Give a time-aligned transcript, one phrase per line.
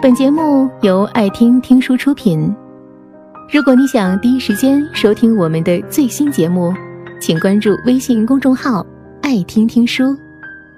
[0.00, 2.54] 本节目由爱听听书出品。
[3.50, 6.72] 如果你想第一时间收听我们的最新节目，
[7.20, 8.86] 请关注微信公众号
[9.22, 10.16] “爱听听书”，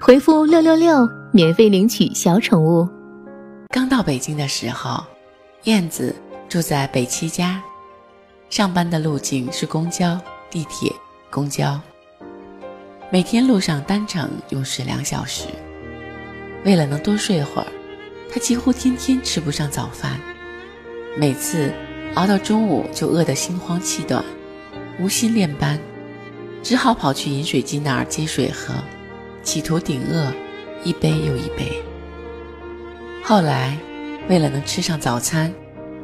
[0.00, 2.88] 回复“六六六”免费领取小宠物。
[3.68, 5.04] 刚到北京的时候，
[5.64, 6.16] 燕子
[6.48, 7.62] 住在北七家，
[8.48, 10.18] 上班的路径是公交、
[10.50, 10.90] 地铁、
[11.28, 11.78] 公交，
[13.10, 15.48] 每天路上单程用时两小时。
[16.64, 17.66] 为了能多睡会儿。
[18.32, 20.18] 他几乎天天吃不上早饭，
[21.18, 21.70] 每次
[22.14, 24.24] 熬到中午就饿得心慌气短，
[24.98, 25.78] 无心练班，
[26.62, 28.72] 只好跑去饮水机那儿接水喝，
[29.42, 30.32] 企图顶饿，
[30.82, 31.82] 一杯又一杯。
[33.22, 33.76] 后来，
[34.30, 35.52] 为了能吃上早餐，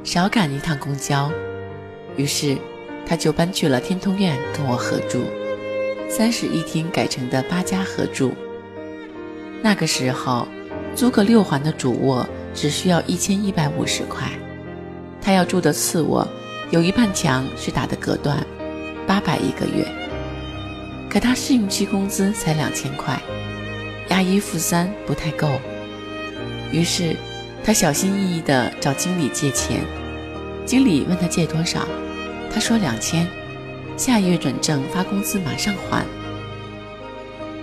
[0.04, 1.32] 少赶一趟公交，
[2.18, 2.58] 于是
[3.06, 5.22] 他就搬去了天通苑跟我合住，
[6.10, 8.34] 三室一厅改成的八家合住。
[9.62, 10.46] 那个时候。
[10.98, 14.28] 租个六环的主卧只需要一千一百五十块，
[15.22, 16.26] 他要住的次卧
[16.72, 18.44] 有一半墙是打的隔断，
[19.06, 19.86] 八百一个月。
[21.08, 23.16] 可他试用期工资才两千块，
[24.08, 25.48] 押一付三不太够。
[26.72, 27.14] 于是
[27.62, 29.80] 他小心翼翼地找经理借钱，
[30.66, 31.86] 经理问他借多少，
[32.52, 33.24] 他说两千，
[33.96, 36.04] 下月准证发工资马上还。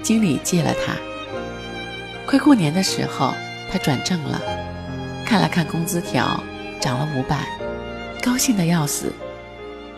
[0.01, 0.93] 经理借了他。
[2.25, 3.33] 快过年的时候，
[3.71, 4.41] 他转正了，
[5.25, 6.43] 看了看工资条，
[6.81, 7.47] 涨了五百，
[8.21, 9.13] 高兴的要死。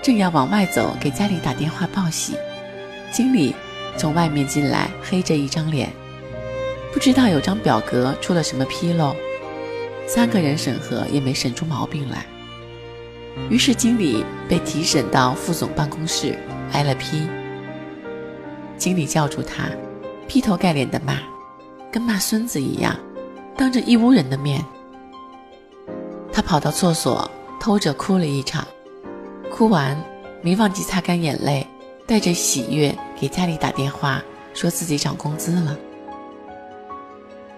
[0.02, 2.36] 正要往外走，给家里打电话报喜，
[3.11, 3.55] 经理
[3.98, 5.89] 从外面进来，黑着一张脸，
[6.94, 9.16] 不知道有张表格出了什么纰漏，
[10.05, 12.25] 三个人审核也没审出毛病来。
[13.50, 16.38] 于是经理被提审到副总办公室，
[16.73, 17.28] 挨了批。
[18.78, 19.70] 经理叫住他，
[20.28, 21.17] 劈头盖脸的骂。
[21.98, 22.95] 跟骂孙子一样，
[23.56, 24.64] 当着一屋人的面，
[26.31, 27.28] 他跑到厕所
[27.59, 28.67] 偷着哭了一场，
[29.49, 29.99] 哭完
[30.44, 31.66] 没忘记擦干眼泪，
[32.05, 34.21] 带着喜悦给家里打电话，
[34.54, 35.76] 说自己涨工资了。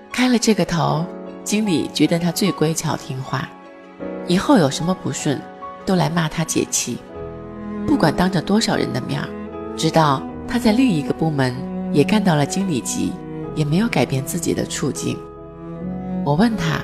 [0.09, 1.03] 开了这个头，
[1.43, 3.49] 经理觉得他最乖巧听话，
[4.25, 5.37] 以后有什么不顺，
[5.85, 6.99] 都来骂他解气，
[7.85, 9.27] 不管当着多少人的面儿，
[9.75, 11.53] 直到他在另一个部门
[11.91, 13.11] 也干到了经理级。
[13.55, 15.17] 也没有改变自己的处境。
[16.25, 16.81] 我问他：“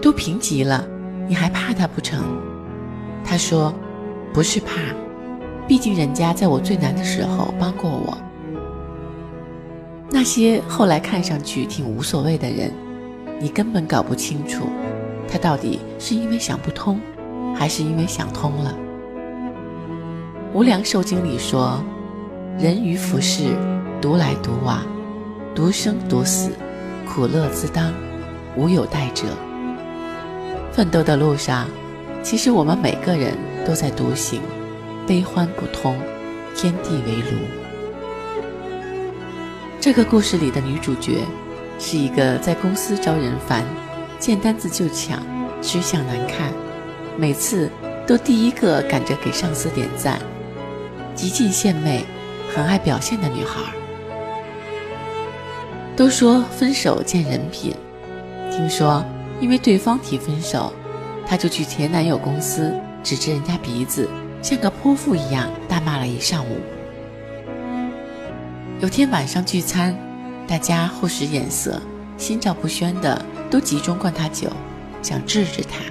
[0.00, 0.86] 都评级了，
[1.26, 2.22] 你还怕他不成？”
[3.24, 3.74] 他说
[4.32, 4.80] ：“不是怕，
[5.66, 8.16] 毕竟人家在我最难的时候帮过我。
[10.10, 12.72] 那些后来看上去挺无所谓的人，
[13.40, 14.66] 你根本搞不清楚，
[15.28, 17.00] 他到底是因为想不通，
[17.54, 18.74] 还是因为想通了。”
[20.54, 21.82] 无良寿经理说
[22.56, 23.44] ：“人于浮世，
[24.00, 24.86] 独来独往。”
[25.56, 26.50] 独生独死，
[27.08, 27.90] 苦乐自当，
[28.56, 29.24] 无有代者。
[30.70, 31.66] 奋斗的路上，
[32.22, 33.32] 其实我们每个人
[33.66, 34.42] 都在独行，
[35.06, 35.98] 悲欢不通，
[36.54, 37.38] 天地为炉。
[39.80, 41.22] 这个故事里的女主角，
[41.78, 43.64] 是一个在公司招人烦，
[44.18, 45.22] 见单子就抢，
[45.62, 46.52] 吃相难看，
[47.16, 47.70] 每次
[48.06, 50.20] 都第一个赶着给上司点赞，
[51.14, 52.04] 极尽献媚，
[52.54, 53.62] 很爱表现的女孩。
[55.96, 57.74] 都说分手见人品，
[58.50, 59.02] 听说
[59.40, 60.70] 因为对方提分手，
[61.26, 64.06] 她就去前男友公司指着人家鼻子，
[64.42, 66.58] 像个泼妇一样大骂了一上午。
[68.78, 69.96] 有天晚上聚餐，
[70.46, 71.80] 大家互使眼色，
[72.18, 74.50] 心照不宣的都集中灌他酒，
[75.00, 75.82] 想治治他，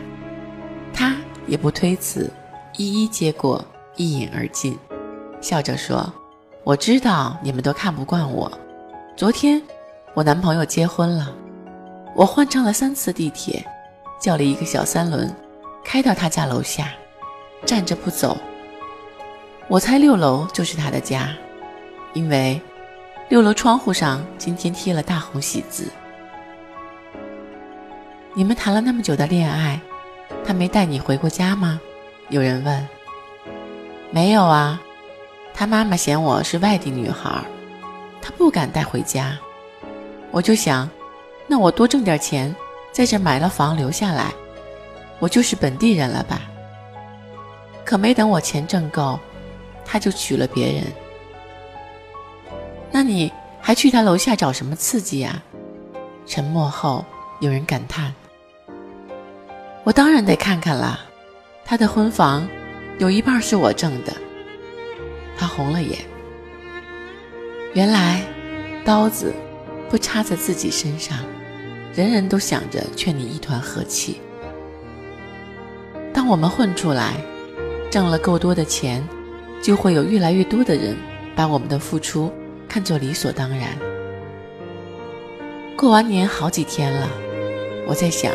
[0.93, 1.15] 他
[1.47, 2.31] 也不推辞，
[2.77, 4.77] 一一接过，一饮而尽，
[5.41, 6.13] 笑着说
[6.63, 8.51] ：“我知道你们都看不惯我，
[9.17, 9.59] 昨天。”
[10.15, 11.29] 我男朋友结婚了，
[12.15, 13.61] 我换乘了三次地铁，
[14.17, 15.29] 叫了一个小三轮，
[15.83, 16.87] 开到他家楼下，
[17.65, 18.37] 站着不走。
[19.67, 21.31] 我猜六楼就是他的家，
[22.13, 22.61] 因为
[23.27, 25.91] 六楼窗户上今天贴了大红喜字。
[28.33, 29.77] 你们谈了那么久的恋爱，
[30.45, 31.77] 他没带你回过家吗？
[32.29, 32.87] 有人问。
[34.11, 34.81] 没有啊，
[35.53, 37.43] 他妈妈嫌我是外地女孩，
[38.21, 39.37] 他不敢带回家。
[40.31, 40.89] 我就想，
[41.47, 42.53] 那我多挣点钱，
[42.91, 44.33] 在这买了房留下来，
[45.19, 46.41] 我就是本地人了吧？
[47.85, 49.19] 可没等我钱挣够，
[49.85, 50.83] 他就娶了别人。
[52.91, 53.31] 那你
[53.61, 55.41] 还去他楼下找什么刺激呀？
[56.25, 57.05] 沉默后，
[57.39, 58.13] 有人感叹
[59.85, 60.99] ：“我当然得看看啦，
[61.63, 62.47] 他的婚房
[62.97, 64.13] 有一半是我挣的。”
[65.37, 65.99] 他红了眼。
[67.73, 68.21] 原来，
[68.83, 69.33] 刀子。
[69.89, 71.17] 不插在自己身上，
[71.93, 74.19] 人人都想着劝你一团和气，
[76.13, 77.13] 当我们混出来，
[77.89, 79.07] 挣了够多的钱，
[79.61, 80.95] 就会有越来越多的人
[81.35, 82.31] 把我们的付出
[82.67, 83.77] 看作理所当然。
[85.77, 87.07] 过完年好几天了，
[87.87, 88.33] 我在想，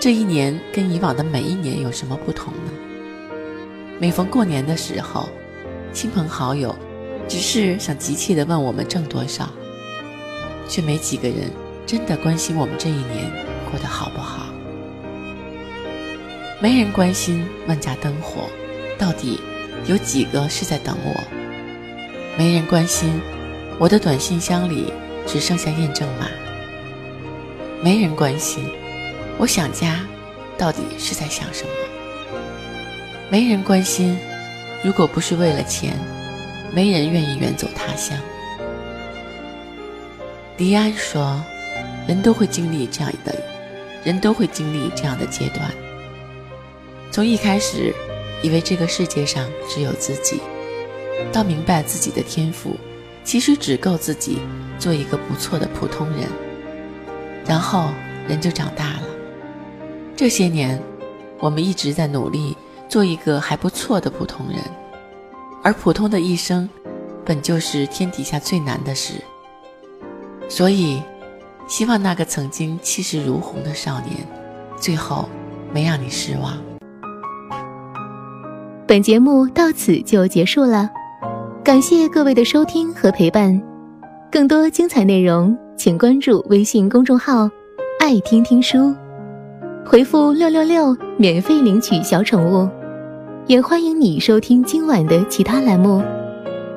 [0.00, 2.72] 这一年跟以往的每一年有什么不同呢？
[3.98, 5.28] 每逢过年的时候，
[5.92, 6.74] 亲朋好友
[7.28, 9.50] 只是想急切地问我们挣多少，
[10.70, 11.50] 却没几个人
[11.84, 13.28] 真的关心我们这一年
[13.68, 14.46] 过得好不好。
[16.60, 18.48] 没人关心万家灯火
[18.96, 19.40] 到底
[19.86, 21.12] 有几个是在等我，
[22.38, 23.20] 没人关心
[23.78, 24.92] 我的短信箱里
[25.26, 26.28] 只剩下验证码。
[27.82, 28.62] 没人关心，
[29.38, 30.00] 我想家，
[30.56, 31.70] 到底是在想什么？
[33.30, 34.18] 没人关心，
[34.84, 35.96] 如果不是为了钱，
[36.72, 38.16] 没人愿意远走他乡。
[40.60, 41.42] 迪安说
[42.06, 43.34] ：“人都会经历这样的，
[44.04, 45.70] 人都会经历这样的阶段。
[47.10, 47.94] 从一开始，
[48.42, 50.38] 以为这个世界上只有自己，
[51.32, 52.76] 到明白自己的天赋，
[53.24, 54.38] 其实只够自己
[54.78, 56.28] 做一个不错的普通人。”
[57.48, 57.88] 然后
[58.28, 59.02] 人就长大了。
[60.14, 60.78] 这些年，
[61.38, 62.54] 我们一直在努力
[62.86, 64.58] 做一个还不错的普通人，
[65.64, 66.68] 而普通的一生，
[67.24, 69.14] 本就是天底下最难的事。
[70.50, 71.00] 所以，
[71.68, 74.16] 希望那个曾经气势如虹的少年，
[74.76, 75.28] 最后
[75.72, 76.58] 没让你失望。
[78.84, 80.90] 本节目到此就结束了，
[81.62, 83.62] 感谢各位的收听和陪伴，
[84.28, 85.56] 更多精彩内容。
[85.76, 87.48] 请关注微信公众号
[88.00, 88.92] “爱听听书”，
[89.86, 92.68] 回复“六六六”免费领取小宠物。
[93.46, 96.02] 也欢迎你收听今晚的其他栏目。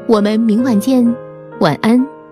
[0.08, 1.04] 我们明晚见，
[1.60, 2.23] 晚安。